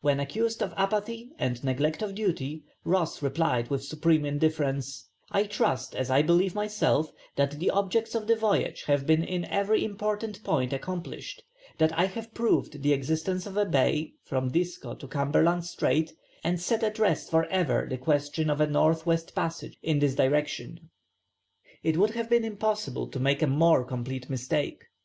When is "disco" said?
14.50-14.94